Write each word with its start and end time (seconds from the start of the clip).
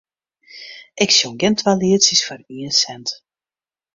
Ik 1.03 1.09
sjong 1.17 1.35
gjin 1.39 1.55
twa 1.59 1.71
lietsjes 1.79 2.21
foar 2.25 2.41
ien 2.57 2.71
sint. 2.81 3.09